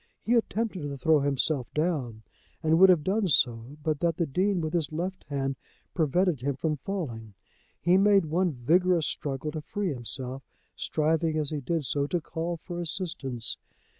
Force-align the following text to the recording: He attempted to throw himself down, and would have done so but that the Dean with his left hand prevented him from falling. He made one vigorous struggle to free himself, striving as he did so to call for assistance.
He 0.19 0.33
attempted 0.33 0.81
to 0.81 0.97
throw 0.97 1.19
himself 1.19 1.71
down, 1.75 2.23
and 2.63 2.79
would 2.79 2.89
have 2.89 3.03
done 3.03 3.27
so 3.27 3.77
but 3.83 3.99
that 3.99 4.17
the 4.17 4.25
Dean 4.25 4.59
with 4.59 4.73
his 4.73 4.91
left 4.91 5.25
hand 5.25 5.57
prevented 5.93 6.41
him 6.41 6.55
from 6.55 6.77
falling. 6.77 7.35
He 7.79 7.97
made 7.99 8.25
one 8.25 8.51
vigorous 8.51 9.05
struggle 9.05 9.51
to 9.51 9.61
free 9.61 9.93
himself, 9.93 10.41
striving 10.75 11.37
as 11.37 11.51
he 11.51 11.61
did 11.61 11.85
so 11.85 12.07
to 12.07 12.19
call 12.19 12.57
for 12.57 12.81
assistance. 12.81 13.57